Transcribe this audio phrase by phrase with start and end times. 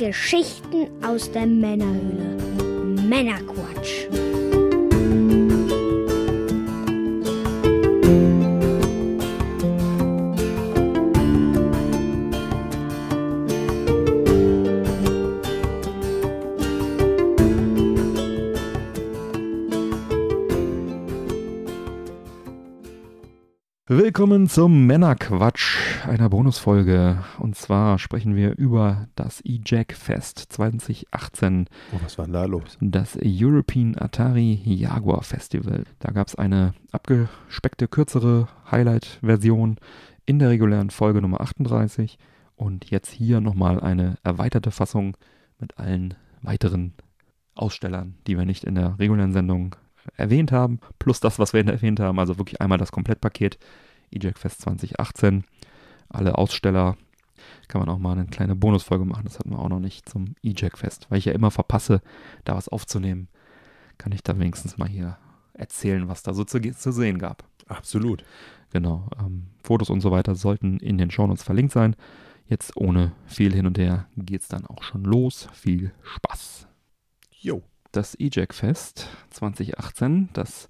[0.00, 2.38] Geschichten aus der Männerhöhle.
[3.06, 4.06] Männerquatsch.
[23.86, 27.22] Willkommen zum Männerquatsch, einer Bonusfolge.
[27.38, 31.66] Und zwar sprechen wir über das E-Jack Fest 2018.
[31.92, 32.78] Oh, was war denn da los?
[32.80, 35.84] Das European Atari Jaguar Festival.
[35.98, 39.76] Da gab es eine abgespeckte, kürzere Highlight-Version
[40.26, 42.18] in der regulären Folge Nummer 38.
[42.56, 45.16] Und jetzt hier nochmal eine erweiterte Fassung
[45.58, 46.94] mit allen weiteren
[47.54, 49.76] Ausstellern, die wir nicht in der regulären Sendung
[50.16, 53.58] erwähnt haben, plus das, was wir erwähnt haben, also wirklich einmal das Komplettpaket
[54.10, 55.44] EJAC Fest 2018.
[56.10, 56.96] Alle Aussteller
[57.68, 60.34] kann man auch mal eine kleine Bonusfolge machen, das hatten wir auch noch nicht zum
[60.42, 62.02] EJAC Fest, weil ich ja immer verpasse,
[62.44, 63.28] da was aufzunehmen,
[63.96, 65.18] kann ich da wenigstens mal hier
[65.54, 67.44] erzählen, was da so zu, zu sehen gab.
[67.66, 68.24] Absolut.
[68.72, 71.96] Genau, ähm, Fotos und so weiter sollten in den Shownotes verlinkt sein.
[72.46, 75.48] Jetzt ohne viel hin und her geht's dann auch schon los.
[75.52, 76.66] Viel Spaß.
[77.30, 80.68] Jo das EJAC Fest 2018, das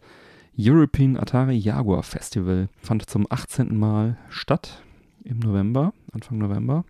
[0.59, 3.77] European Atari Jaguar Festival, fand zum 18.
[3.77, 4.83] Mal statt
[5.25, 6.85] im November, Anfang November.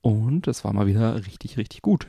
[0.00, 2.06] Und es war mal wieder richtig, richtig gut.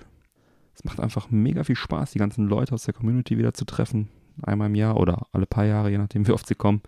[0.73, 4.09] Es macht einfach mega viel Spaß, die ganzen Leute aus der Community wieder zu treffen.
[4.43, 6.81] Einmal im Jahr oder alle paar Jahre, je nachdem, wie oft sie kommen.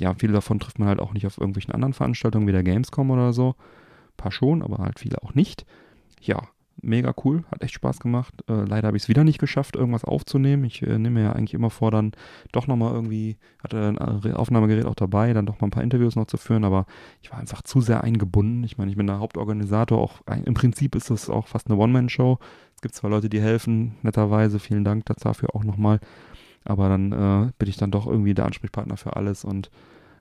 [0.00, 3.10] Ja, viele davon trifft man halt auch nicht auf irgendwelchen anderen Veranstaltungen wie der Gamescom
[3.10, 3.50] oder so.
[3.50, 5.66] Ein paar schon, aber halt viele auch nicht.
[6.20, 6.48] Ja,
[6.82, 8.34] mega cool, hat echt Spaß gemacht.
[8.48, 10.64] Äh, leider habe ich es wieder nicht geschafft, irgendwas aufzunehmen.
[10.64, 12.12] Ich äh, nehme ja eigentlich immer vor, dann
[12.52, 16.16] doch nochmal irgendwie, hatte ein äh, Aufnahmegerät auch dabei, dann doch mal ein paar Interviews
[16.16, 16.86] noch zu führen, aber
[17.22, 18.64] ich war einfach zu sehr eingebunden.
[18.64, 22.38] Ich meine, ich bin der Hauptorganisator, auch im Prinzip ist das auch fast eine One-Man-Show.
[22.74, 26.00] Es gibt zwar Leute, die helfen, netterweise, vielen Dank dafür auch nochmal,
[26.64, 29.70] aber dann äh, bin ich dann doch irgendwie der Ansprechpartner für alles und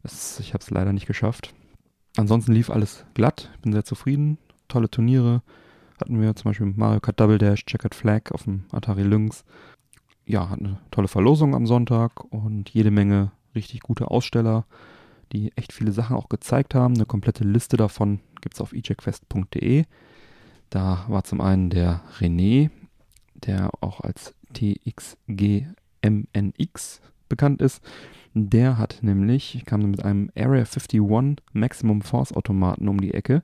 [0.03, 1.53] es, ich habe es leider nicht geschafft.
[2.17, 4.37] Ansonsten lief alles glatt, bin sehr zufrieden,
[4.67, 5.41] tolle Turniere,
[5.99, 9.43] hatten wir zum Beispiel Mario Kart Double Dash, Checkered Flag auf dem Atari Lynx.
[10.25, 14.65] Ja, hat eine tolle Verlosung am Sonntag und jede Menge richtig gute Aussteller,
[15.31, 16.95] die echt viele Sachen auch gezeigt haben.
[16.95, 19.85] Eine komplette Liste davon gibt es auf ejackfest.de.
[20.69, 22.69] Da war zum einen der René,
[23.35, 25.71] der auch als TXGMNX
[27.29, 27.81] bekannt ist.
[28.33, 31.01] Der hat nämlich, kam mit einem Area 51
[31.53, 33.43] Maximum Force Automaten um die Ecke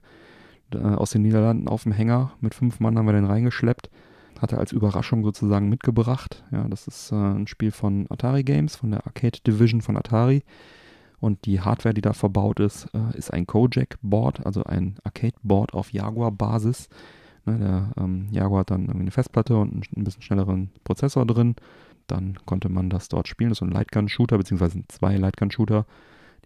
[0.75, 2.33] aus den Niederlanden auf dem Hänger.
[2.39, 3.89] Mit fünf Mann haben wir den reingeschleppt.
[4.39, 6.43] Hat er als Überraschung sozusagen mitgebracht.
[6.51, 10.43] Ja, das ist äh, ein Spiel von Atari Games, von der Arcade Division von Atari.
[11.19, 15.93] Und die Hardware, die da verbaut ist, äh, ist ein Kojak-Board, also ein Arcade-Board auf
[15.93, 16.89] Jaguar-Basis.
[17.45, 21.27] Ne, der ähm, Jaguar hat dann irgendwie eine Festplatte und einen, ein bisschen schnelleren Prozessor
[21.27, 21.55] drin.
[22.07, 23.51] Dann konnte man das dort spielen.
[23.51, 25.85] Das ist so ein Lightgun-Shooter, beziehungsweise zwei Lightgun-Shooter.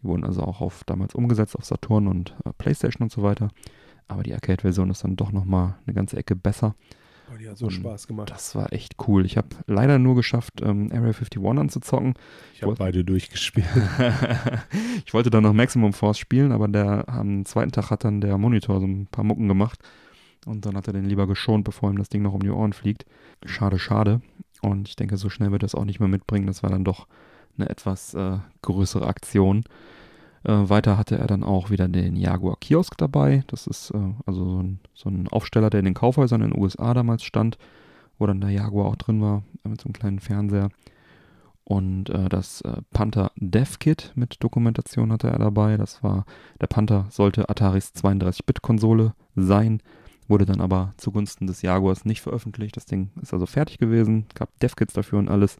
[0.01, 3.49] Die wurden also auch auf, damals umgesetzt auf Saturn und äh, Playstation und so weiter.
[4.07, 6.75] Aber die Arcade-Version ist dann doch nochmal eine ganze Ecke besser.
[7.33, 8.29] Oh, die hat so und Spaß gemacht.
[8.29, 9.25] Das war echt cool.
[9.25, 12.13] Ich habe leider nur geschafft, ähm, Area 51 anzuzocken.
[12.53, 13.67] Ich habe beide durchgespielt.
[15.05, 18.37] ich wollte dann noch Maximum Force spielen, aber der am zweiten Tag hat dann der
[18.37, 19.79] Monitor so ein paar Mucken gemacht.
[20.45, 22.73] Und dann hat er den lieber geschont, bevor ihm das Ding noch um die Ohren
[22.73, 23.05] fliegt.
[23.45, 24.21] Schade, schade.
[24.61, 26.45] Und ich denke, so schnell wird er es auch nicht mehr mitbringen.
[26.45, 27.07] Das war dann doch
[27.57, 29.63] eine etwas äh, größere Aktion.
[30.45, 33.43] Äh, weiter hatte er dann auch wieder den Jaguar Kiosk dabei.
[33.47, 36.61] Das ist äh, also so ein, so ein, Aufsteller, der in den Kaufhäusern in den
[36.61, 37.57] USA damals stand,
[38.19, 40.69] wo dann der Jaguar auch drin war, äh, mit so einem kleinen Fernseher.
[41.63, 45.77] Und äh, das äh, Panther Dev Kit mit Dokumentation hatte er dabei.
[45.77, 46.25] Das war,
[46.61, 49.81] der Panther sollte Ataris 32-Bit-Konsole sein,
[50.27, 52.77] wurde dann aber zugunsten des Jaguars nicht veröffentlicht.
[52.77, 55.57] Das Ding ist also fertig gewesen, gab Dev-Kits dafür und alles.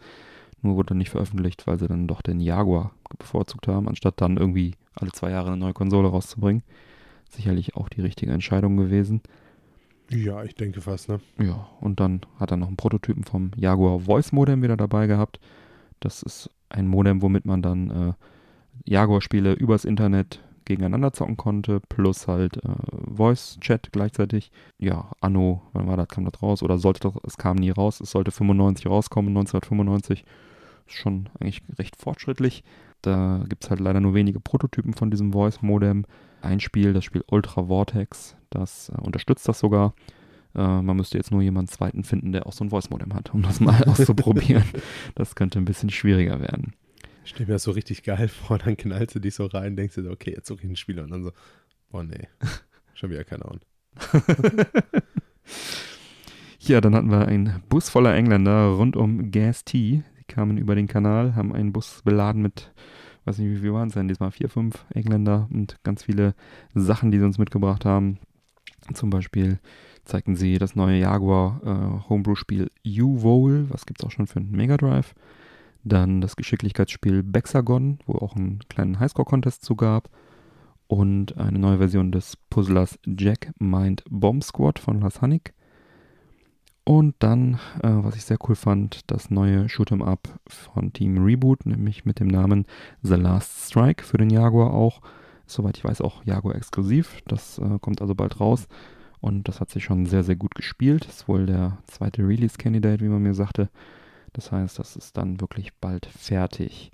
[0.62, 4.38] Nur wurde dann nicht veröffentlicht, weil sie dann doch den Jaguar bevorzugt haben, anstatt dann
[4.38, 6.64] irgendwie alle zwei Jahre eine neue Konsole rauszubringen.
[7.30, 9.22] Sicherlich auch die richtige Entscheidung gewesen.
[10.10, 11.20] Ja, ich denke fast, ne?
[11.40, 15.40] Ja, und dann hat er noch einen Prototypen vom Jaguar Voice Modem wieder dabei gehabt.
[16.00, 18.14] Das ist ein Modem, womit man dann äh,
[18.86, 22.70] Jaguar-Spiele übers Internet gegeneinander zocken konnte, plus halt äh,
[23.16, 24.52] Voice-Chat gleichzeitig.
[24.78, 26.64] Ja, Anno, wann war das, kam das raus?
[26.64, 30.26] Oder sollte das, es kam nie raus, es sollte 95 rauskommen, 1995
[30.88, 32.64] schon eigentlich recht fortschrittlich.
[33.02, 36.06] Da gibt es halt leider nur wenige Prototypen von diesem Voice-Modem.
[36.42, 39.94] Ein Spiel, das Spiel Ultra Vortex, das äh, unterstützt das sogar.
[40.56, 43.42] Äh, man müsste jetzt nur jemanden zweiten finden, der auch so ein Voice-Modem hat, um
[43.42, 44.64] das mal auszuprobieren.
[45.16, 46.74] Das könnte ein bisschen schwieriger werden.
[47.26, 49.96] Ich stelle mir das so richtig geil vor, dann knallst du dich so rein, denkst
[49.96, 51.32] dir, okay, jetzt suche ich ein Spiel und dann so,
[51.90, 52.28] boah nee,
[52.94, 53.62] schon wieder keine Ahnung.
[56.68, 60.02] Ja, dann hatten wir einen Bus voller Engländer rund um Gas T.
[60.18, 62.74] Sie kamen über den Kanal, haben einen Bus beladen mit,
[63.26, 66.34] weiß nicht, wie viel waren es denn, diesmal vier, fünf Engländer und ganz viele
[66.74, 68.18] Sachen, die sie uns mitgebracht haben.
[68.96, 69.60] Zum Beispiel
[70.06, 74.50] zeigten sie das neue Jaguar äh, Homebrew-Spiel U-Vole, was gibt es auch schon für einen
[74.50, 75.14] Mega Drive.
[75.86, 80.10] Dann das Geschicklichkeitsspiel Bexagon, wo auch einen kleinen Highscore-Contest zu gab.
[80.88, 85.54] Und eine neue Version des Puzzlers Jack Mind Bomb Squad von Lars Hannig.
[86.84, 91.66] Und dann, äh, was ich sehr cool fand, das neue Shoot'em Up von Team Reboot,
[91.66, 92.66] nämlich mit dem Namen
[93.02, 95.02] The Last Strike für den Jaguar auch.
[95.48, 97.22] Soweit ich weiß auch Jaguar exklusiv.
[97.28, 98.68] Das äh, kommt also bald raus.
[99.20, 101.06] Und das hat sich schon sehr, sehr gut gespielt.
[101.06, 103.70] Ist wohl der zweite Release-Candidate, wie man mir sagte.
[104.36, 106.92] Das heißt, das ist dann wirklich bald fertig.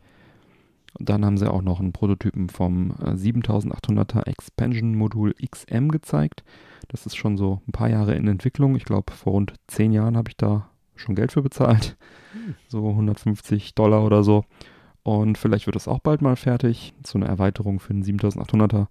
[0.99, 6.43] Und dann haben sie auch noch einen Prototypen vom 7800er äh, Expansion Modul XM gezeigt.
[6.87, 8.75] Das ist schon so ein paar Jahre in Entwicklung.
[8.75, 11.97] Ich glaube, vor rund zehn Jahren habe ich da schon Geld für bezahlt.
[12.69, 14.45] So 150 Dollar oder so.
[15.03, 16.93] Und vielleicht wird das auch bald mal fertig.
[17.05, 18.87] So eine Erweiterung für den 7800er.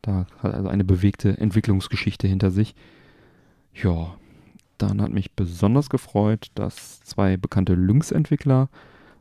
[0.00, 2.74] Da hat also eine bewegte Entwicklungsgeschichte hinter sich.
[3.74, 4.16] Ja,
[4.88, 8.68] dann hat mich besonders gefreut, dass zwei bekannte Lynx-Entwickler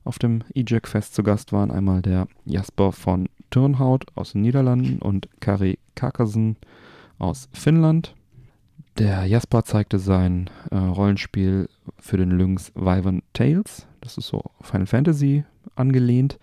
[0.03, 1.71] auf dem EJAC Fest zu Gast waren.
[1.71, 6.57] Einmal der Jasper von Turnhout aus den Niederlanden und Kari Kakasen
[7.19, 8.15] aus Finnland.
[8.97, 11.69] Der Jasper zeigte sein äh, Rollenspiel
[11.99, 13.87] für den Lynx Wyvern Tales.
[14.01, 15.43] Das ist so Final Fantasy
[15.75, 16.39] angelehnt.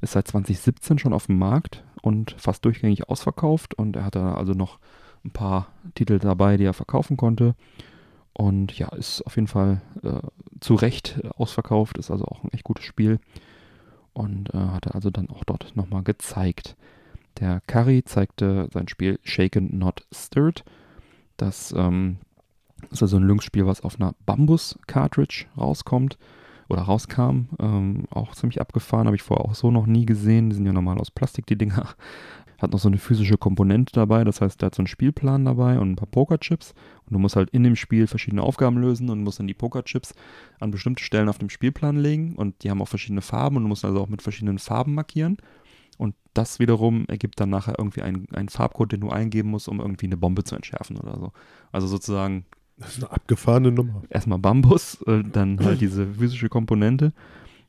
[0.00, 3.74] Ist seit 2017 schon auf dem Markt und fast durchgängig ausverkauft.
[3.74, 4.78] Und er hatte also noch
[5.24, 7.54] ein paar Titel dabei, die er verkaufen konnte.
[8.34, 10.20] Und ja, ist auf jeden Fall äh,
[10.60, 13.20] zu Recht ausverkauft, ist also auch ein echt gutes Spiel.
[14.12, 16.76] Und äh, hat er also dann auch dort nochmal gezeigt.
[17.38, 20.64] Der Curry zeigte sein Spiel Shaken Not Stirred.
[21.36, 22.18] Das ähm,
[22.90, 26.18] ist also ein Lynx-Spiel, was auf einer Bambus-Cartridge rauskommt
[26.68, 27.48] oder rauskam.
[27.58, 30.50] Ähm, auch ziemlich abgefahren, habe ich vorher auch so noch nie gesehen.
[30.50, 31.94] Die sind ja normal aus Plastik, die Dinger.
[32.58, 35.78] Hat noch so eine physische Komponente dabei, das heißt, der hat so einen Spielplan dabei
[35.78, 36.74] und ein paar Pokerchips.
[37.06, 40.14] Und du musst halt in dem Spiel verschiedene Aufgaben lösen und musst dann die Pokerchips
[40.60, 42.36] an bestimmte Stellen auf dem Spielplan legen.
[42.36, 45.36] Und die haben auch verschiedene Farben und du musst also auch mit verschiedenen Farben markieren.
[45.98, 49.80] Und das wiederum ergibt dann nachher irgendwie einen, einen Farbcode, den du eingeben musst, um
[49.80, 51.32] irgendwie eine Bombe zu entschärfen oder so.
[51.70, 52.46] Also sozusagen
[52.76, 54.02] das ist eine abgefahrene Nummer.
[54.10, 57.12] Erstmal Bambus, äh, dann halt diese physische Komponente.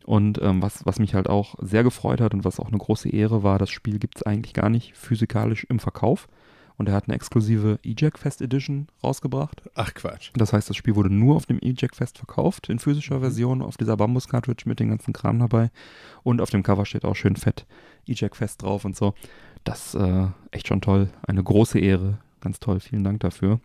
[0.06, 3.10] Und ähm, was, was mich halt auch sehr gefreut hat und was auch eine große
[3.10, 6.28] Ehre war, das Spiel gibt es eigentlich gar nicht physikalisch im Verkauf.
[6.78, 9.64] Und er hat eine exklusive EJAC Fest Edition rausgebracht.
[9.74, 10.32] Ach Quatsch.
[10.36, 13.78] Das heißt, das Spiel wurde nur auf dem EJAC Fest verkauft, in physischer Version, auf
[13.78, 15.72] dieser Bambus-Cartridge mit dem ganzen Kram dabei.
[16.22, 17.66] Und auf dem Cover steht auch schön fett
[18.08, 19.16] EJAC Fest drauf und so.
[19.64, 21.10] Das äh, echt schon toll.
[21.26, 22.20] Eine große Ehre.
[22.42, 22.80] Ganz toll.
[22.80, 23.60] Vielen Dank dafür.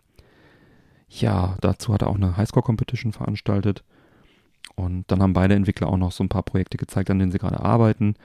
[1.09, 3.83] Ja, dazu hat er auch eine Highscore-Competition veranstaltet.
[4.81, 7.37] Und dann haben beide Entwickler auch noch so ein paar Projekte gezeigt, an denen sie
[7.37, 8.15] gerade arbeiten.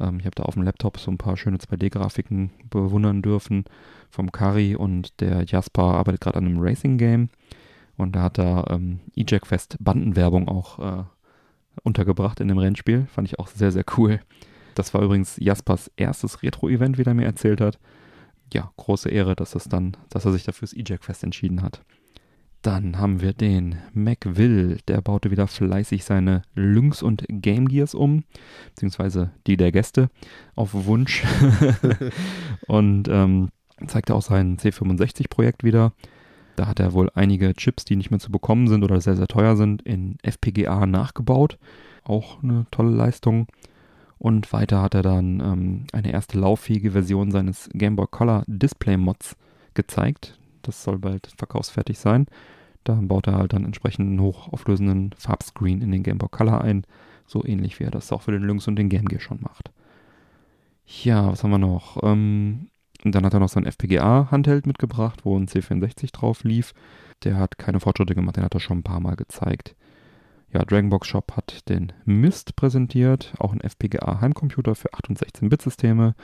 [0.00, 3.64] Ähm, ich habe da auf dem Laptop so ein paar schöne 2D-Grafiken bewundern dürfen
[4.10, 7.28] vom Kari und der Jasper arbeitet gerade an einem Racing-Game.
[7.96, 11.04] Und da hat er ähm, E-Jack Fest Bandenwerbung auch äh,
[11.84, 13.06] untergebracht in dem Rennspiel.
[13.06, 14.20] Fand ich auch sehr, sehr cool.
[14.74, 17.78] Das war übrigens Jaspers erstes Retro-Event, wie er mir erzählt hat.
[18.52, 21.84] Ja, große Ehre, dass, das dann, dass er sich dafür das E-Jack Fest entschieden hat.
[22.62, 28.24] Dann haben wir den McVille, der baute wieder fleißig seine Lynx und Game Gears um,
[28.68, 30.10] beziehungsweise die der Gäste
[30.56, 31.24] auf Wunsch.
[32.66, 33.48] und ähm,
[33.86, 35.92] zeigte auch sein C65-Projekt wieder.
[36.56, 39.28] Da hat er wohl einige Chips, die nicht mehr zu bekommen sind oder sehr, sehr
[39.28, 41.58] teuer sind, in FPGA nachgebaut.
[42.04, 43.46] Auch eine tolle Leistung.
[44.18, 48.98] Und weiter hat er dann ähm, eine erste lauffähige Version seines Game Boy Color Display
[48.98, 49.34] Mods
[49.72, 50.38] gezeigt.
[50.62, 52.26] Das soll bald verkaufsfertig sein.
[52.84, 56.84] Da baut er halt dann entsprechend einen hochauflösenden Farbscreen in den Game Boy Color ein.
[57.26, 59.70] So ähnlich wie er das auch für den Lynx und den Game Gear schon macht.
[60.86, 62.02] Ja, was haben wir noch?
[62.02, 62.68] Ähm,
[63.04, 66.74] dann hat er noch sein FPGA-Handheld mitgebracht, wo ein C64 drauf lief.
[67.22, 69.76] Der hat keine Fortschritte gemacht, den hat er schon ein paar Mal gezeigt.
[70.52, 76.14] Ja, Dragonbox Shop hat den Mist präsentiert, auch ein FPGA-Heimcomputer für 8 und 16-Bit-Systeme.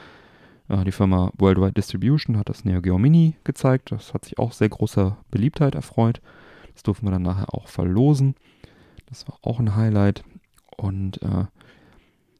[0.68, 3.92] Äh, die Firma Worldwide Distribution hat das Neo Geo Mini gezeigt.
[3.92, 6.20] Das hat sich auch sehr großer Beliebtheit erfreut.
[6.75, 8.35] Das durften wir dann nachher auch verlosen.
[9.06, 10.25] Das war auch ein Highlight.
[10.76, 11.46] Und äh,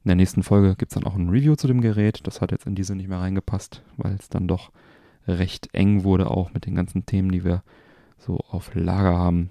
[0.07, 2.27] in der nächsten Folge gibt es dann auch ein Review zu dem Gerät.
[2.27, 4.71] Das hat jetzt in diese nicht mehr reingepasst, weil es dann doch
[5.27, 7.63] recht eng wurde, auch mit den ganzen Themen, die wir
[8.19, 9.51] so auf Lager haben.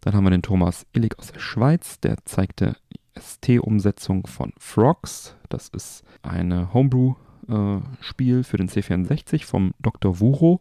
[0.00, 2.76] Dann haben wir den Thomas Illig aus der Schweiz, der zeigte
[3.18, 5.36] ST-Umsetzung von Frogs.
[5.48, 7.14] Das ist eine Homebrew
[7.50, 10.20] äh, Spiel für den C64 vom Dr.
[10.20, 10.60] Wuro.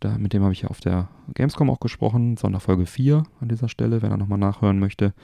[0.00, 3.68] da, mit dem habe ich ja auf der Gamescom auch gesprochen, Sonderfolge 4 an dieser
[3.68, 5.14] Stelle, wenn er nochmal nachhören möchte.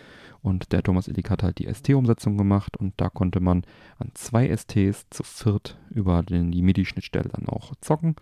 [0.43, 3.65] Und der Thomas Illig hat halt die ST-Umsetzung gemacht und da konnte man
[3.99, 8.17] an zwei STs zu viert über den, die MIDI-Schnittstelle dann auch zocken.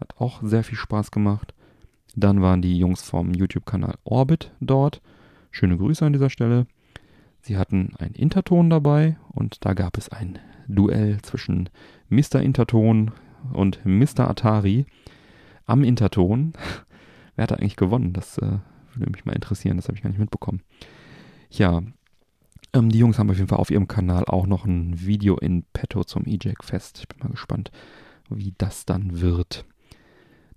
[0.00, 1.54] Hat auch sehr viel Spaß gemacht.
[2.14, 5.00] Dann waren die Jungs vom YouTube-Kanal Orbit dort.
[5.50, 6.66] Schöne Grüße an dieser Stelle.
[7.40, 11.68] Sie hatten einen Interton dabei und da gab es ein Duell zwischen
[12.08, 12.40] Mr.
[12.40, 13.10] Interton
[13.52, 14.28] und Mr.
[14.28, 14.86] Atari
[15.66, 16.52] am Interton.
[17.36, 18.12] Wer hat da eigentlich gewonnen?
[18.12, 18.58] Das äh,
[18.94, 20.62] würde mich mal interessieren, das habe ich gar nicht mitbekommen.
[21.50, 21.82] Ja,
[22.72, 25.64] ähm, die Jungs haben auf jeden Fall auf ihrem Kanal auch noch ein Video in
[25.72, 26.98] petto zum E-Jack Fest.
[27.00, 27.70] Ich bin mal gespannt,
[28.28, 29.64] wie das dann wird.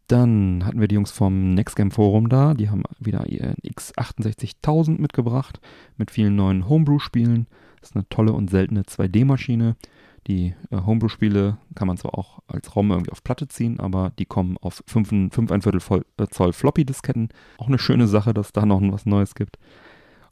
[0.08, 2.54] Dann hatten wir die Jungs vom Next Game Forum da.
[2.54, 5.62] Die haben wieder ihren X68000 mitgebracht
[5.96, 7.48] mit vielen neuen Homebrew-Spielen.
[7.80, 9.78] Das ist eine tolle und seltene 2D-Maschine.
[10.28, 14.26] Die äh, Homebrew-Spiele kann man zwar auch als ROM irgendwie auf Platte ziehen, aber die
[14.26, 17.30] kommen auf 5, 5 ein Viertel äh, Zoll Floppy-Disketten.
[17.58, 19.58] Auch eine schöne Sache, dass da noch was Neues gibt.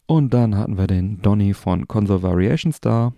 [0.06, 3.14] Und dann hatten wir den Donny von Console Variations da.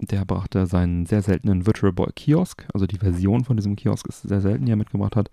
[0.00, 4.22] Der brachte seinen sehr seltenen Virtual Boy Kiosk, also die Version von diesem Kiosk ist
[4.22, 5.30] sehr selten, die er mitgebracht hat,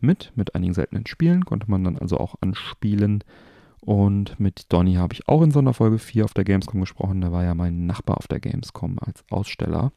[0.00, 3.22] mit, mit einigen seltenen Spielen, konnte man dann also auch anspielen.
[3.82, 7.20] Und mit Donny habe ich auch in Sonderfolge 4 auf der Gamescom gesprochen.
[7.20, 9.92] Der war ja mein Nachbar auf der Gamescom als Aussteller.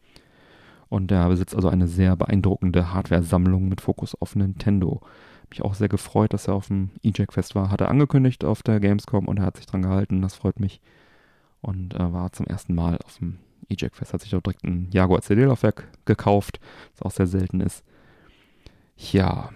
[0.90, 5.02] Und der besitzt also eine sehr beeindruckende Hardware-Sammlung mit Fokus auf Nintendo
[5.50, 7.72] mich auch sehr gefreut, dass er auf dem E-Jack-Fest war.
[7.72, 10.22] Hat er angekündigt auf der Gamescom und er hat sich dran gehalten.
[10.22, 10.82] Das freut mich.
[11.62, 13.38] Und äh, war zum ersten Mal auf dem
[13.70, 14.14] E-Jack-Fest.
[14.14, 16.60] Hat sich auch direkt ein Jaguar CD-Laufwerk gekauft,
[16.98, 17.84] was auch sehr selten ist.
[19.12, 19.50] Ja.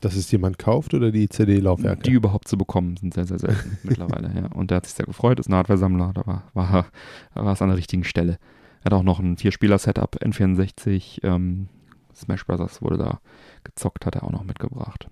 [0.00, 2.02] Dass es jemand kauft oder die CD-Laufwerke?
[2.02, 4.32] Die überhaupt zu bekommen, sind sehr, sehr selten mittlerweile.
[4.34, 4.46] Ja.
[4.52, 6.12] Und der hat sich sehr gefreut, ist ein Hardware-Sammler.
[6.14, 6.86] Da war, war,
[7.34, 8.38] da war es an der richtigen Stelle.
[8.80, 11.24] Er hat auch noch ein Vier-Spieler-Setup, N64.
[11.24, 11.68] Ähm,
[12.14, 12.82] Smash Bros.
[12.82, 13.20] wurde da
[13.64, 15.08] gezockt, hat er auch noch mitgebracht.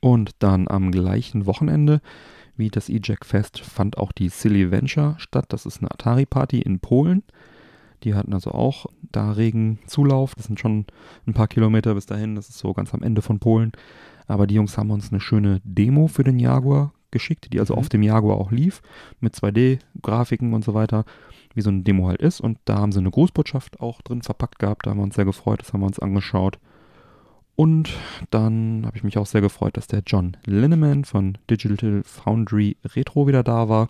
[0.00, 2.00] Und dann am gleichen Wochenende
[2.56, 5.46] wie das E-Jack Fest fand auch die Silly Venture statt.
[5.48, 7.22] Das ist eine Atari-Party in Polen.
[8.04, 10.34] Die hatten also auch da regen Zulauf.
[10.34, 10.86] Das sind schon
[11.26, 12.34] ein paar Kilometer bis dahin.
[12.34, 13.72] Das ist so ganz am Ende von Polen.
[14.26, 17.80] Aber die Jungs haben uns eine schöne Demo für den Jaguar geschickt, die also mhm.
[17.80, 18.80] auf dem Jaguar auch lief,
[19.20, 21.04] mit 2D-Grafiken und so weiter,
[21.54, 22.40] wie so eine Demo halt ist.
[22.40, 24.86] Und da haben sie eine Grußbotschaft auch drin verpackt gehabt.
[24.86, 25.60] Da haben wir uns sehr gefreut.
[25.60, 26.58] Das haben wir uns angeschaut.
[27.54, 27.90] Und
[28.30, 33.26] dann habe ich mich auch sehr gefreut, dass der John Linneman von Digital Foundry Retro
[33.26, 33.88] wieder da war.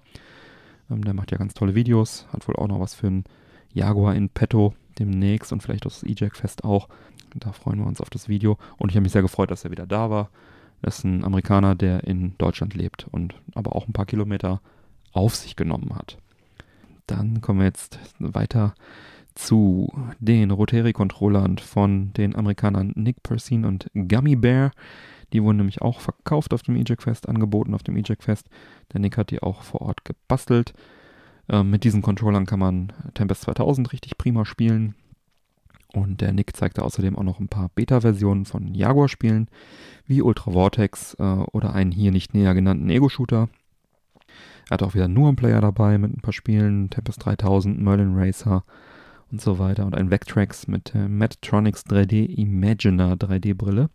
[0.90, 3.24] Ähm, der macht ja ganz tolle Videos, hat wohl auch noch was für ein
[3.72, 6.88] Jaguar in petto demnächst und vielleicht das E-Jack Fest auch.
[7.34, 8.58] Da freuen wir uns auf das Video.
[8.76, 10.28] Und ich habe mich sehr gefreut, dass er wieder da war.
[10.82, 14.60] Das ist ein Amerikaner, der in Deutschland lebt und aber auch ein paar Kilometer
[15.12, 16.18] auf sich genommen hat.
[17.06, 18.74] Dann kommen wir jetzt weiter
[19.34, 24.72] zu den Rotary-Controllern von den Amerikanern Nick Persine und Gummy Bear.
[25.32, 28.48] Die wurden nämlich auch verkauft auf dem Eject Fest, angeboten auf dem Eject Fest.
[28.92, 30.74] Der Nick hat die auch vor Ort gebastelt.
[31.48, 34.94] Ähm, mit diesen Controllern kann man Tempest 2000 richtig prima spielen.
[35.94, 39.48] Und der Nick zeigte außerdem auch noch ein paar Beta-Versionen von Jaguar-Spielen,
[40.06, 43.48] wie Ultra Vortex äh, oder einen hier nicht näher genannten Ego-Shooter.
[44.72, 48.14] Er hat auch wieder nur einen Player dabei mit ein paar Spielen, Tempest 3000, Merlin
[48.16, 48.64] Racer,
[49.30, 53.90] und so weiter und ein Vectrex mit äh, Medtronics 3D Imaginer 3D-Brille.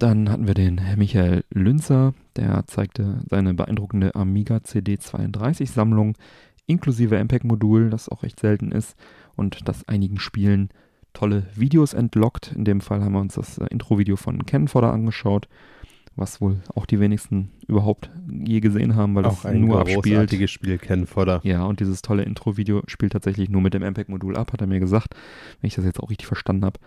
[0.00, 6.16] Dann hatten wir den Michael Lünzer, der zeigte seine beeindruckende Amiga CD32-Sammlung
[6.66, 8.96] inklusive MPEG-Modul, das auch recht selten ist
[9.36, 10.70] und das einigen Spielen
[11.12, 12.50] tolle Videos entlockt.
[12.50, 15.46] In dem Fall haben wir uns das äh, Intro-Video von Ken Fodder angeschaut
[16.16, 20.32] was wohl auch die wenigsten überhaupt je gesehen haben, weil auch das nur abspielt.
[20.32, 21.40] Ein Spiel, Ken Fodder.
[21.42, 24.80] Ja, und dieses tolle Intro-Video spielt tatsächlich nur mit dem MPEG-Modul ab, hat er mir
[24.80, 25.14] gesagt,
[25.60, 26.78] wenn ich das jetzt auch richtig verstanden habe.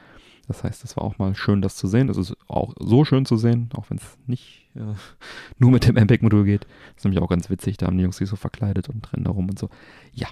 [0.47, 2.07] Das heißt, es war auch mal schön, das zu sehen.
[2.07, 4.79] Es ist auch so schön zu sehen, auch wenn es nicht äh,
[5.57, 6.63] nur mit dem MPEG-Modul geht.
[6.63, 9.25] Das ist nämlich auch ganz witzig, da haben die Jungs sich so verkleidet und rennen
[9.25, 9.69] da rum und so.
[10.13, 10.27] Ja,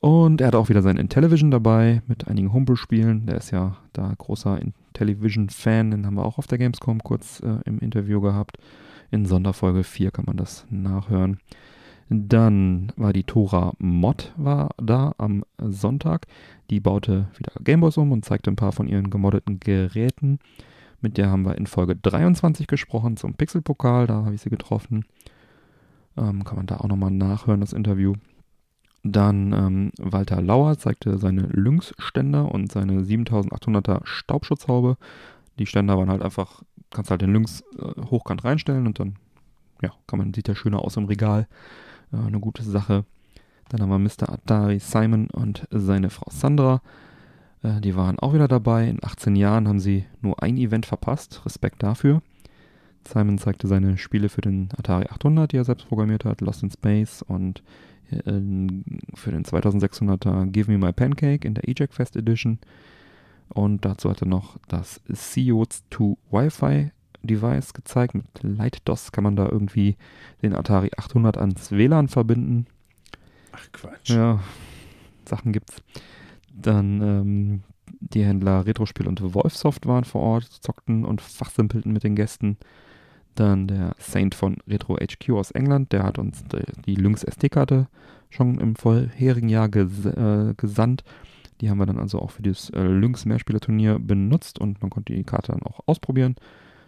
[0.00, 3.26] und er hat auch wieder sein Intellivision dabei mit einigen Homebrew-Spielen.
[3.26, 4.60] Der ist ja da großer
[4.96, 5.90] Intellivision-Fan.
[5.90, 8.56] Den haben wir auch auf der Gamescom kurz äh, im Interview gehabt.
[9.10, 11.38] In Sonderfolge 4 kann man das nachhören.
[12.08, 16.26] Dann war die Tora Mod war da am Sonntag.
[16.70, 20.38] Die baute wieder Gameboys um und zeigte ein paar von ihren gemoddeten Geräten.
[21.00, 24.06] Mit der haben wir in Folge 23 gesprochen zum Pixel-Pokal.
[24.06, 25.04] Da habe ich sie getroffen.
[26.16, 28.14] Ähm, kann man da auch nochmal nachhören, das Interview.
[29.12, 34.96] Dann ähm, Walter Lauer zeigte seine Lynx-Ständer und seine 7800er Staubschutzhaube.
[35.58, 39.16] Die Ständer waren halt einfach, kannst halt den Lynx äh, hochkant reinstellen und dann,
[39.82, 41.46] ja, kann man, sieht der schöner aus im Regal.
[42.12, 43.04] Äh, eine gute Sache.
[43.68, 44.32] Dann haben wir Mr.
[44.32, 46.82] Atari Simon und seine Frau Sandra.
[47.62, 48.88] Äh, die waren auch wieder dabei.
[48.88, 51.42] In 18 Jahren haben sie nur ein Event verpasst.
[51.44, 52.22] Respekt dafür.
[53.06, 56.70] Simon zeigte seine Spiele für den Atari 800, die er selbst programmiert hat, Lost in
[56.70, 57.62] Space und
[58.08, 62.58] für den 2600er Give Me My Pancake in der EJAC Fest Edition.
[63.48, 66.90] Und dazu hat er noch das CO2 Wi-Fi
[67.22, 68.14] Device gezeigt.
[68.14, 69.96] Mit LightDOS kann man da irgendwie
[70.42, 72.66] den Atari 800 ans WLAN verbinden.
[73.52, 74.10] Ach Quatsch.
[74.10, 74.40] Ja,
[75.24, 75.82] Sachen gibt's.
[76.52, 77.62] Dann ähm,
[78.00, 82.56] die Händler Retrospiel und Wolfsoft waren vor Ort, zockten und fachsimpelten mit den Gästen.
[83.36, 86.44] Dann der Saint von Retro HQ aus England, der hat uns
[86.86, 87.86] die Lynx SD-Karte
[88.30, 91.04] schon im vorherigen Jahr ges äh, gesandt.
[91.60, 95.14] Die haben wir dann also auch für dieses äh, Lynx Mehrspielerturnier benutzt und man konnte
[95.14, 96.36] die Karte dann auch ausprobieren.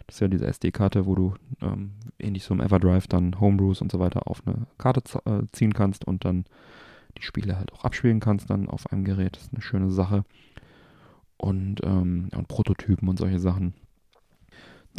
[0.05, 3.91] Das ist ja diese SD-Karte, wo du ähm, ähnlich so im Everdrive dann Homebrews und
[3.91, 6.45] so weiter auf eine Karte äh, ziehen kannst und dann
[7.17, 9.35] die Spiele halt auch abspielen kannst dann auf einem Gerät.
[9.35, 10.23] Das ist eine schöne Sache.
[11.37, 13.73] Und, ähm, und Prototypen und solche Sachen.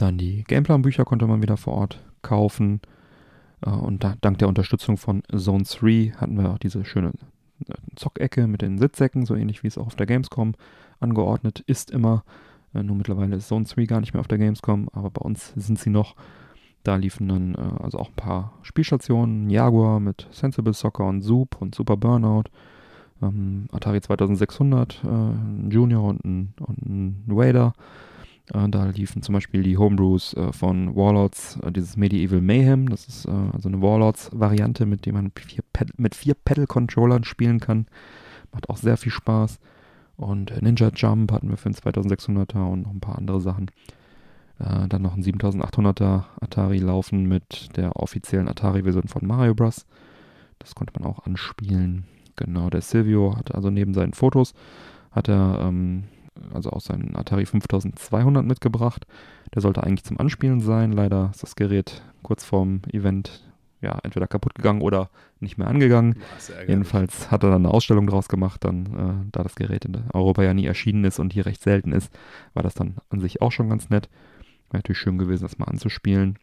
[0.01, 2.81] Dann die Gameplan-Bücher konnte man wieder vor Ort kaufen.
[3.61, 7.13] Äh, und da, dank der Unterstützung von Zone 3 hatten wir auch diese schöne
[7.69, 10.55] äh, Zockecke mit den Sitzsäcken, so ähnlich wie es auch auf der Gamescom
[11.01, 12.25] angeordnet ist immer.
[12.73, 15.53] Äh, nur mittlerweile ist Zone 3 gar nicht mehr auf der Gamescom, aber bei uns
[15.57, 16.17] sind sie noch.
[16.83, 19.51] Da liefen dann also auch ein paar Spielstationen.
[19.51, 22.45] Jaguar mit Sensible Soccer und Zoop und Super Burnout.
[23.21, 27.75] Ähm, Atari 2600, äh, Junior und ein, und ein Raider.
[28.53, 32.89] Äh, da liefen zum Beispiel die Homebrews äh, von Warlords, äh, dieses Medieval Mayhem.
[32.89, 35.63] Das ist also eine Warlords-Variante, mit der man mit vier,
[35.97, 37.87] mit vier Pedal-Controllern spielen kann.
[38.53, 39.59] Macht auch sehr viel Spaß.
[40.17, 43.71] Und Ninja Jump hatten wir für den 2600er und noch ein paar andere Sachen.
[44.59, 49.87] Dann noch ein 7800er Atari laufen mit der offiziellen Atari-Version von Mario Bros.
[50.59, 52.05] Das konnte man auch anspielen.
[52.37, 54.53] Genau, der Silvio hat also neben seinen Fotos,
[55.11, 56.05] hat er ähm,
[56.53, 59.07] also auch seinen Atari 5200 mitgebracht.
[59.55, 60.93] Der sollte eigentlich zum Anspielen sein.
[60.93, 63.43] Leider ist das Gerät kurz vorm Event
[63.83, 66.17] ja, entweder kaputt gegangen oder nicht mehr angegangen.
[66.69, 70.43] Jedenfalls hat er dann eine Ausstellung draus gemacht, dann, äh, da das Gerät in Europa
[70.43, 72.13] ja nie erschienen ist und hier recht selten ist,
[72.53, 74.11] war das dann an sich auch schon ganz nett.
[74.69, 76.39] Wäre natürlich schön gewesen, das mal anzuspielen.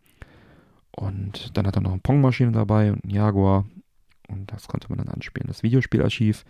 [0.91, 3.65] Und dann hat er noch eine Pongmaschine dabei und ein Jaguar.
[4.27, 5.47] Und das konnte man dann anspielen.
[5.47, 6.43] Das Videospielarchiv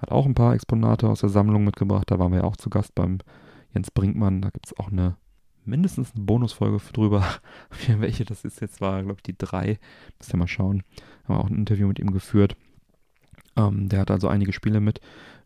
[0.00, 2.10] hat auch ein paar Exponate aus der Sammlung mitgebracht.
[2.10, 3.18] Da waren wir ja auch zu Gast beim
[3.74, 4.42] Jens Brinkmann.
[4.42, 5.16] Da gibt es auch eine
[5.68, 7.24] mindestens eine Bonusfolge drüber.
[7.98, 9.78] Welche das ist jetzt, war, glaube ich, die drei.
[10.18, 10.82] Müsst ihr mal schauen.
[11.24, 12.56] Haben wir auch ein Interview mit ihm geführt.
[13.56, 15.00] Ähm, der hat also einige Spiele mit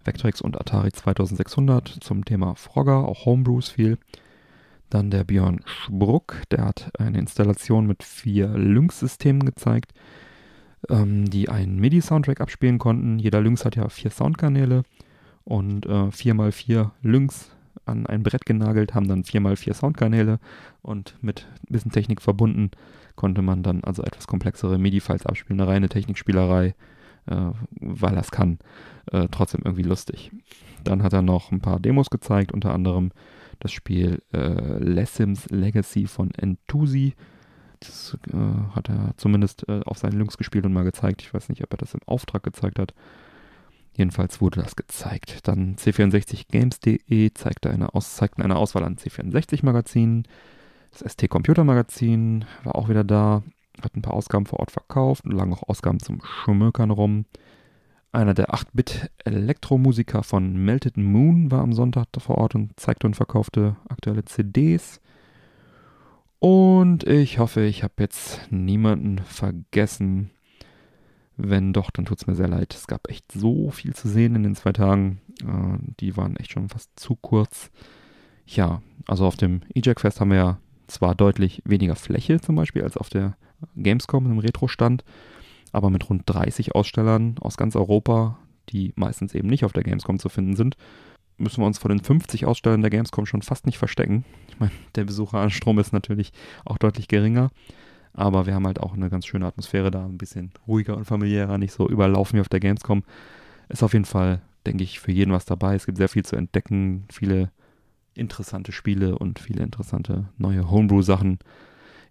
[0.04, 3.98] Vectrex und Atari 2600 zum Thema Frogger, auch Homebrews viel.
[4.90, 9.92] Dann der Björn Spruck, der hat eine Installation mit vier Lynx-Systemen gezeigt,
[10.88, 13.18] ähm, die einen MIDI-Soundtrack abspielen konnten.
[13.18, 14.82] Jeder Lynx hat ja vier Soundkanäle
[15.44, 17.50] und äh, 4x4 Lynx
[17.84, 20.38] an ein Brett genagelt, haben dann 4x4 Soundkanäle
[20.82, 22.70] und mit ein bisschen Technik verbunden
[23.16, 26.74] konnte man dann also etwas komplexere MIDI-Files abspielen, eine reine Technikspielerei,
[27.26, 28.58] äh, weil das kann.
[29.10, 30.30] Äh, trotzdem irgendwie lustig.
[30.84, 33.10] Dann hat er noch ein paar Demos gezeigt, unter anderem
[33.58, 37.14] das Spiel äh, Lessims Legacy von Entusi.
[37.86, 41.22] Das äh, hat er zumindest äh, auf seinen Links gespielt und mal gezeigt.
[41.22, 42.94] Ich weiß nicht, ob er das im Auftrag gezeigt hat.
[43.94, 45.46] Jedenfalls wurde das gezeigt.
[45.46, 50.26] Dann C64games.de zeigte eine, Aus zeigten eine Auswahl an C64-Magazinen.
[50.90, 53.42] Das ST Computer Magazin war auch wieder da,
[53.82, 57.26] hat ein paar Ausgaben vor Ort verkauft und lagen auch Ausgaben zum Schmökern rum.
[58.12, 63.76] Einer der 8-Bit-Elektromusiker von Melted Moon war am Sonntag vor Ort und zeigte und verkaufte
[63.88, 65.00] aktuelle CDs.
[66.42, 70.30] Und ich hoffe, ich habe jetzt niemanden vergessen.
[71.36, 72.74] Wenn doch, dann tut es mir sehr leid.
[72.74, 75.20] Es gab echt so viel zu sehen in den zwei Tagen.
[75.42, 77.70] Äh, die waren echt schon fast zu kurz.
[78.44, 82.82] Ja, also auf dem EJAC Fest haben wir ja zwar deutlich weniger Fläche zum Beispiel
[82.82, 83.36] als auf der
[83.76, 85.04] Gamescom im Retro-Stand
[85.72, 90.18] aber mit rund 30 Ausstellern aus ganz Europa, die meistens eben nicht auf der Gamescom
[90.18, 90.76] zu finden sind,
[91.42, 94.24] müssen wir uns vor den 50 Ausstellern der Gamescom schon fast nicht verstecken.
[94.48, 96.32] Ich meine, der Besucheranstrom ist natürlich
[96.64, 97.50] auch deutlich geringer,
[98.14, 101.58] aber wir haben halt auch eine ganz schöne Atmosphäre da, ein bisschen ruhiger und familiärer,
[101.58, 103.02] nicht so überlaufen wie auf der Gamescom.
[103.68, 105.74] Ist auf jeden Fall, denke ich, für jeden was dabei.
[105.74, 107.50] Es gibt sehr viel zu entdecken, viele
[108.14, 111.38] interessante Spiele und viele interessante neue Homebrew-Sachen.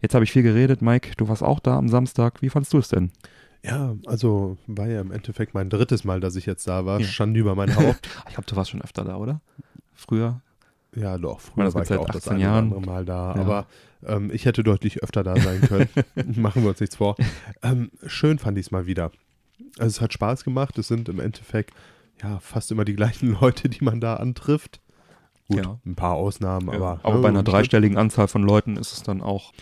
[0.01, 0.81] Jetzt habe ich viel geredet.
[0.81, 2.41] Mike, du warst auch da am Samstag.
[2.41, 3.11] Wie fandest du es denn?
[3.63, 6.99] Ja, also war ja im Endeffekt mein drittes Mal, dass ich jetzt da war.
[6.99, 7.05] Ja.
[7.07, 8.07] Schande über mein Haupt.
[8.27, 9.41] ich glaube, du warst schon öfter da, oder?
[9.93, 10.41] Früher?
[10.95, 11.39] Ja, doch.
[11.39, 12.63] Früher das war ich auch 18 das eine Jahren.
[12.65, 13.35] andere Mal da.
[13.35, 13.41] Ja.
[13.41, 13.65] Aber
[14.05, 15.89] ähm, ich hätte deutlich öfter da sein können.
[16.41, 17.15] Machen wir uns nichts vor.
[17.61, 19.11] Ähm, schön fand ich es mal wieder.
[19.77, 20.77] Also es hat Spaß gemacht.
[20.79, 21.73] Es sind im Endeffekt
[22.21, 24.81] ja, fast immer die gleichen Leute, die man da antrifft.
[25.47, 25.79] Gut, Ja.
[25.85, 26.99] ein paar Ausnahmen, aber.
[27.03, 29.53] aber ja, bei einer dreistelligen Anzahl von Leuten ist es dann auch,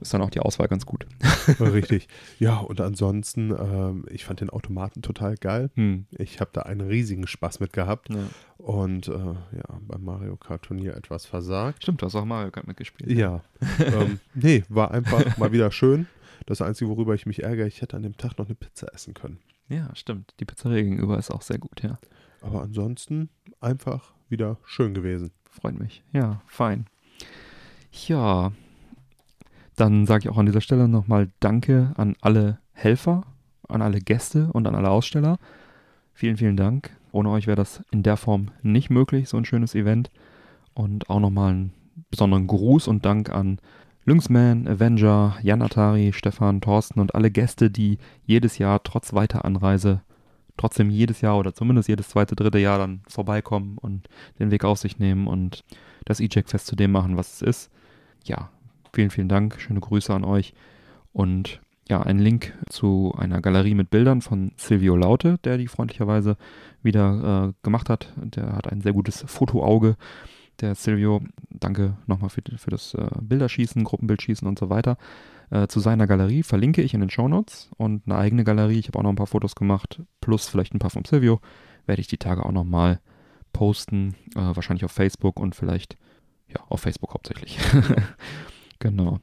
[0.00, 1.06] ist dann auch die Auswahl ganz gut.
[1.60, 2.08] Richtig.
[2.38, 5.70] Ja, und ansonsten, ähm, ich fand den Automaten total geil.
[5.74, 6.06] Hm.
[6.10, 8.28] Ich habe da einen riesigen Spaß mit gehabt Ja.
[8.58, 11.82] und äh, ja, beim Mario Kart Turnier etwas versagt.
[11.82, 13.10] Stimmt, du hast auch Mario Kart mitgespielt.
[13.10, 13.42] Ja,
[13.78, 16.06] ähm, nee, war einfach mal wieder schön.
[16.46, 19.14] Das Einzige, worüber ich mich ärgere, ich hätte an dem Tag noch eine Pizza essen
[19.14, 19.38] können.
[19.68, 20.34] Ja, stimmt.
[20.38, 21.98] Die Pizzeria gegenüber ist auch sehr gut, ja.
[22.40, 25.32] Aber ansonsten einfach wieder schön gewesen.
[25.50, 26.02] Freut mich.
[26.12, 26.86] Ja, fein.
[28.06, 28.52] Ja,
[29.76, 33.24] dann sage ich auch an dieser Stelle nochmal Danke an alle Helfer,
[33.68, 35.38] an alle Gäste und an alle Aussteller.
[36.14, 36.90] Vielen, vielen Dank.
[37.12, 40.10] Ohne euch wäre das in der Form nicht möglich, so ein schönes Event.
[40.74, 41.72] Und auch nochmal einen
[42.10, 43.58] besonderen Gruß und Dank an
[44.04, 50.02] Lynxman, Avenger, Jan Atari, Stefan, Thorsten und alle Gäste, die jedes Jahr trotz weiter Anreise
[50.56, 54.08] trotzdem jedes Jahr oder zumindest jedes zweite, dritte Jahr dann vorbeikommen und
[54.38, 55.64] den Weg auf sich nehmen und
[56.04, 57.70] das E-Jack-Fest zu dem machen, was es ist.
[58.24, 58.50] Ja,
[58.92, 59.60] vielen, vielen Dank.
[59.60, 60.54] Schöne Grüße an euch.
[61.12, 66.36] Und ja, ein Link zu einer Galerie mit Bildern von Silvio Laute, der die freundlicherweise
[66.82, 68.12] wieder äh, gemacht hat.
[68.16, 69.96] Der hat ein sehr gutes Fotoauge.
[70.60, 74.96] Der Silvio, danke nochmal für, für das äh, Bilderschießen, Gruppenbildschießen und so weiter.
[75.50, 78.78] Äh, zu seiner Galerie verlinke ich in den Shownotes und eine eigene Galerie.
[78.78, 81.40] Ich habe auch noch ein paar Fotos gemacht, plus vielleicht ein paar vom Silvio.
[81.84, 83.00] Werde ich die Tage auch nochmal
[83.52, 84.16] posten.
[84.34, 85.96] Äh, wahrscheinlich auf Facebook und vielleicht,
[86.48, 87.58] ja, auf Facebook hauptsächlich.
[88.78, 89.20] genau.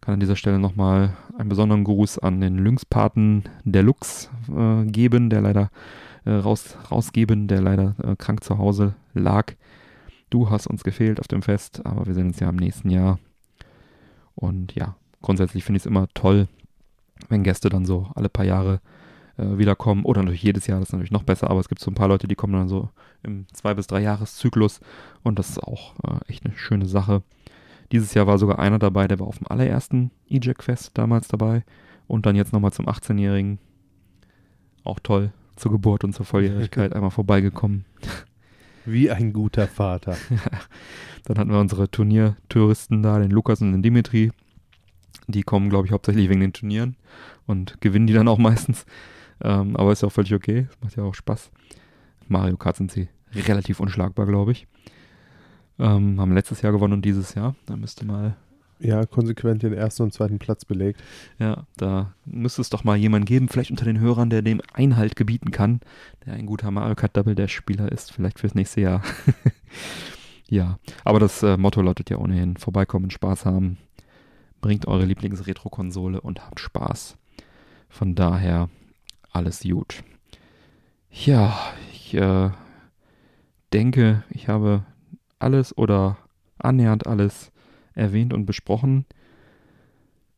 [0.00, 5.40] Kann an dieser Stelle nochmal einen besonderen Gruß an den Lynxpaten Deluxe äh, geben, der
[5.40, 5.70] leider
[6.24, 9.54] äh, raus, rausgeben, der leider äh, krank zu Hause lag.
[10.30, 13.18] Du hast uns gefehlt auf dem Fest, aber wir sehen uns ja im nächsten Jahr.
[14.34, 16.48] Und ja, grundsätzlich finde ich es immer toll,
[17.28, 18.80] wenn Gäste dann so alle paar Jahre
[19.38, 20.04] äh, wiederkommen.
[20.04, 22.08] Oder natürlich jedes Jahr, das ist natürlich noch besser, aber es gibt so ein paar
[22.08, 22.90] Leute, die kommen dann so
[23.22, 24.80] im zwei- bis drei Jahreszyklus
[25.22, 27.22] und das ist auch äh, echt eine schöne Sache.
[27.92, 31.64] Dieses Jahr war sogar einer dabei, der war auf dem allerersten E-Jack-Fest damals dabei
[32.06, 33.58] und dann jetzt nochmal zum 18-Jährigen.
[34.84, 37.84] Auch toll, zur Geburt und zur Volljährigkeit einmal vorbeigekommen.
[38.84, 40.16] Wie ein guter Vater.
[41.24, 44.30] Dann hatten wir unsere Turniertouristen da, den Lukas und den Dimitri.
[45.26, 46.96] Die kommen, glaube ich, hauptsächlich wegen den Turnieren
[47.46, 48.86] und gewinnen die dann auch meistens.
[49.42, 50.68] Ähm, aber ist ja auch völlig okay.
[50.70, 51.50] Es macht ja auch Spaß.
[52.28, 54.68] Mario Kart sind sie relativ unschlagbar, glaube ich.
[55.78, 57.54] Ähm, haben letztes Jahr gewonnen und dieses Jahr.
[57.66, 58.36] Da müsste mal,
[58.78, 61.02] Ja, konsequent den ersten und zweiten Platz belegt.
[61.38, 65.16] ja, da müsste es doch mal jemanden geben, vielleicht unter den Hörern, der dem Einhalt
[65.16, 65.80] gebieten kann,
[66.24, 69.02] der ein guter Mario Kart Double Dash Spieler ist, vielleicht fürs nächste Jahr.
[70.48, 73.78] ja, aber das äh, Motto lautet ja ohnehin: vorbeikommen, Spaß haben,
[74.60, 77.16] bringt eure Lieblings-Retro-Konsole und habt Spaß.
[77.88, 78.68] Von daher
[79.32, 80.02] alles gut.
[81.10, 81.56] Ja,
[81.92, 82.50] ich äh,
[83.72, 84.84] denke, ich habe
[85.46, 86.18] alles oder
[86.58, 87.52] annähernd alles
[87.94, 89.06] erwähnt und besprochen.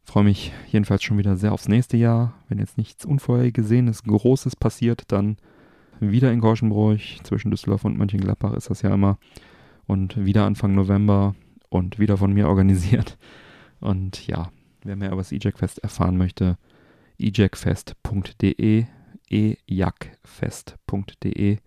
[0.04, 2.34] Freue mich jedenfalls schon wieder sehr aufs nächste Jahr.
[2.48, 5.38] Wenn jetzt nichts Unvorhergesehenes, Großes passiert, dann
[5.98, 7.20] wieder in Gorschenbroich.
[7.24, 9.18] Zwischen Düsseldorf und Mönchengladbach ist das ja immer.
[9.86, 11.34] Und wieder Anfang November
[11.70, 13.16] und wieder von mir organisiert.
[13.80, 14.50] Und ja,
[14.82, 16.58] wer mehr über das E-Jack-Fest erfahren möchte,
[17.18, 18.84] ejackfest.de,
[19.30, 21.58] ejackfest.de.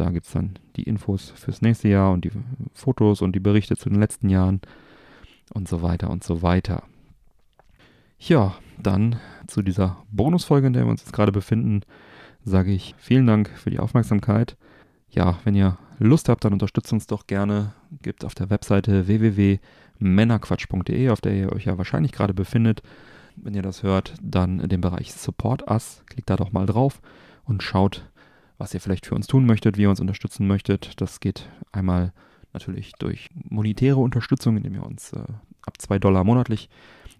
[0.00, 2.30] Da gibt es dann die Infos fürs nächste Jahr und die
[2.72, 4.62] Fotos und die Berichte zu den letzten Jahren
[5.52, 6.84] und so weiter und so weiter.
[8.18, 11.82] Ja, dann zu dieser Bonusfolge, in der wir uns jetzt gerade befinden,
[12.42, 14.56] sage ich vielen Dank für die Aufmerksamkeit.
[15.10, 17.74] Ja, wenn ihr Lust habt, dann unterstützt uns doch gerne.
[18.00, 22.80] Gibt auf der Webseite www.männerquatsch.de, auf der ihr euch ja wahrscheinlich gerade befindet.
[23.36, 26.02] Wenn ihr das hört, dann den Bereich Support Us.
[26.06, 27.02] Klickt da doch mal drauf
[27.44, 28.09] und schaut,
[28.60, 31.00] was ihr vielleicht für uns tun möchtet, wie ihr uns unterstützen möchtet.
[31.00, 32.12] Das geht einmal
[32.52, 35.22] natürlich durch monetäre Unterstützung, indem ihr uns äh,
[35.62, 36.68] ab 2 Dollar monatlich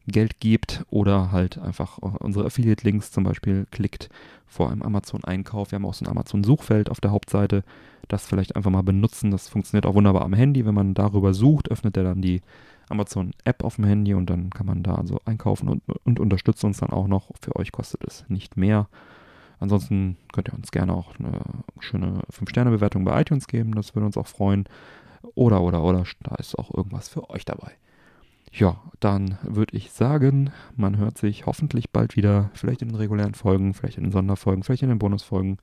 [0.06, 4.08] Geld gebt oder halt einfach unsere Affiliate-Links zum Beispiel klickt
[4.46, 5.70] vor einem Amazon-Einkauf.
[5.70, 7.64] Wir haben auch so ein Amazon-Suchfeld auf der Hauptseite.
[8.08, 9.30] Das vielleicht einfach mal benutzen.
[9.30, 10.66] Das funktioniert auch wunderbar am Handy.
[10.66, 12.42] Wenn man darüber sucht, öffnet er dann die
[12.88, 16.78] Amazon-App auf dem Handy und dann kann man da also einkaufen und, und unterstützt uns
[16.78, 17.30] dann auch noch.
[17.40, 18.88] Für euch kostet es nicht mehr.
[19.60, 21.40] Ansonsten könnt ihr uns gerne auch eine
[21.78, 23.74] schöne 5-Sterne-Bewertung bei iTunes geben.
[23.74, 24.64] Das würde uns auch freuen.
[25.34, 27.72] Oder, oder, oder, da ist auch irgendwas für euch dabei.
[28.52, 33.34] Ja, dann würde ich sagen, man hört sich hoffentlich bald wieder, vielleicht in den regulären
[33.34, 35.58] Folgen, vielleicht in den Sonderfolgen, vielleicht in den Bonusfolgen.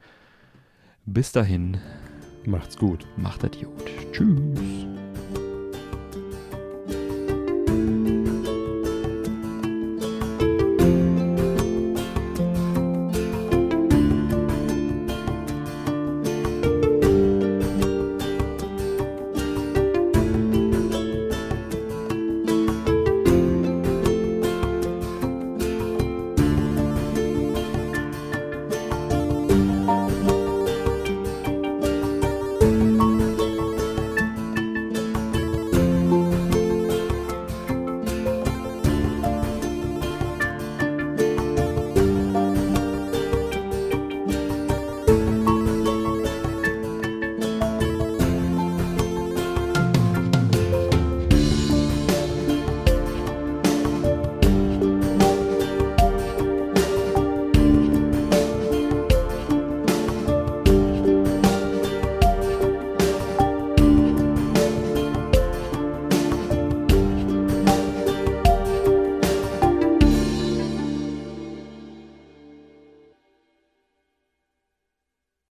[1.06, 1.78] Bis dahin,
[2.46, 3.06] Macht's gut.
[3.18, 3.92] macht das gut.
[4.14, 4.88] Tschüss.